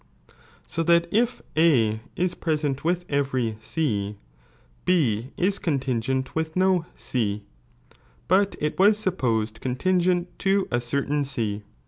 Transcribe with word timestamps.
So 0.65 0.83
tliiil 0.83 1.05
if 1.11 1.43
A 1.55 2.01
is 2.15 2.33
present 2.33 2.83
with 2.83 3.05
every 3.07 3.57
C, 3.59 4.17
B 4.83 5.29
is 5.37 5.59
con 5.59 5.79
tingeat 5.79 6.33
with 6.33 6.55
no 6.55 6.87
C, 6.95 7.43
but 8.27 8.55
it 8.59 8.79
was 8.79 8.97
supposed 8.97 9.61
conlingcnt 9.61 10.25
to 10.39 10.67
a. 10.71 10.81
cer 10.81 11.05
tain 11.05 11.23
C. 11.23 11.61